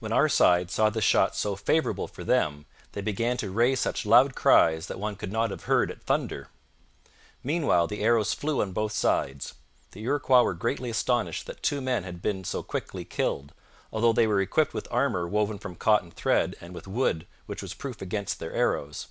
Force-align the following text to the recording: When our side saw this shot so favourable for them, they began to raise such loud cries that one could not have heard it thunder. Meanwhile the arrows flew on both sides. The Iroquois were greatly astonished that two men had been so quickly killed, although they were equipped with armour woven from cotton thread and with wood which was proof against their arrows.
When 0.00 0.12
our 0.12 0.28
side 0.28 0.72
saw 0.72 0.90
this 0.90 1.04
shot 1.04 1.36
so 1.36 1.54
favourable 1.54 2.08
for 2.08 2.24
them, 2.24 2.66
they 2.94 3.00
began 3.00 3.36
to 3.36 3.50
raise 3.52 3.78
such 3.78 4.04
loud 4.04 4.34
cries 4.34 4.88
that 4.88 4.98
one 4.98 5.14
could 5.14 5.30
not 5.30 5.52
have 5.52 5.66
heard 5.70 5.88
it 5.88 6.02
thunder. 6.02 6.48
Meanwhile 7.44 7.86
the 7.86 8.00
arrows 8.02 8.34
flew 8.34 8.60
on 8.60 8.72
both 8.72 8.90
sides. 8.90 9.54
The 9.92 10.02
Iroquois 10.02 10.42
were 10.42 10.54
greatly 10.54 10.90
astonished 10.90 11.46
that 11.46 11.62
two 11.62 11.80
men 11.80 12.02
had 12.02 12.20
been 12.20 12.42
so 12.42 12.64
quickly 12.64 13.04
killed, 13.04 13.54
although 13.92 14.12
they 14.12 14.26
were 14.26 14.40
equipped 14.40 14.74
with 14.74 14.88
armour 14.90 15.28
woven 15.28 15.60
from 15.60 15.76
cotton 15.76 16.10
thread 16.10 16.56
and 16.60 16.74
with 16.74 16.88
wood 16.88 17.28
which 17.46 17.62
was 17.62 17.72
proof 17.72 18.02
against 18.02 18.40
their 18.40 18.52
arrows. 18.52 19.06